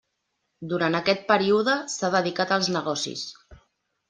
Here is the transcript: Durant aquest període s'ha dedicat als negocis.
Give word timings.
Durant 0.71 0.97
aquest 0.99 1.21
període 1.31 1.75
s'ha 1.97 2.11
dedicat 2.17 2.55
als 2.57 2.71
negocis. 2.79 3.29